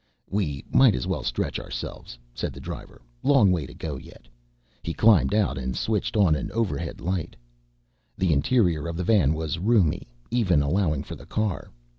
"We 0.31 0.65
might 0.71 0.95
as 0.95 1.05
well 1.05 1.21
stretch 1.21 1.59
ourselves," 1.59 2.17
said 2.33 2.53
the 2.53 2.59
driver. 2.59 3.03
"Long 3.21 3.51
way 3.51 3.67
to 3.67 3.73
go 3.75 3.97
yet." 3.97 4.27
He 4.81 4.95
climbed 4.95 5.31
out 5.31 5.59
and 5.59 5.75
switched 5.77 6.17
on 6.17 6.33
an 6.33 6.51
overhead 6.53 6.99
light. 7.01 7.35
The 8.17 8.33
interior 8.33 8.87
of 8.87 8.97
the 8.97 9.03
van 9.03 9.35
was 9.35 9.59
roomy, 9.59 10.07
even 10.31 10.63
allowing 10.63 11.03
for 11.03 11.13
the 11.15 11.27
car. 11.27 11.69